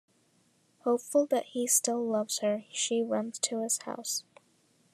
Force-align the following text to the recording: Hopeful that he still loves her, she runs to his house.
Hopeful 0.83 1.27
that 1.27 1.45
he 1.45 1.67
still 1.67 2.03
loves 2.03 2.39
her, 2.39 2.65
she 2.71 3.03
runs 3.03 3.37
to 3.37 3.61
his 3.61 3.77
house. 3.83 4.23